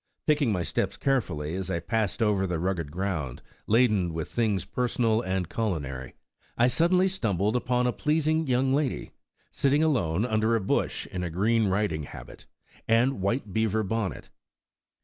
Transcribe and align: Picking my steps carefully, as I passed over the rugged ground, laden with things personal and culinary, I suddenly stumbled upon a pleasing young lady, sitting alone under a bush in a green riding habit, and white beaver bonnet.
Picking 0.25 0.51
my 0.51 0.63
steps 0.63 0.97
carefully, 0.97 1.53
as 1.53 1.69
I 1.69 1.79
passed 1.79 2.23
over 2.23 2.47
the 2.47 2.57
rugged 2.57 2.91
ground, 2.91 3.43
laden 3.67 4.13
with 4.15 4.29
things 4.31 4.65
personal 4.65 5.21
and 5.21 5.47
culinary, 5.47 6.15
I 6.57 6.69
suddenly 6.69 7.07
stumbled 7.07 7.55
upon 7.55 7.85
a 7.85 7.91
pleasing 7.93 8.47
young 8.47 8.73
lady, 8.73 9.11
sitting 9.51 9.83
alone 9.83 10.25
under 10.25 10.55
a 10.55 10.59
bush 10.59 11.05
in 11.05 11.21
a 11.23 11.29
green 11.29 11.67
riding 11.67 12.01
habit, 12.01 12.47
and 12.87 13.21
white 13.21 13.53
beaver 13.53 13.83
bonnet. 13.83 14.31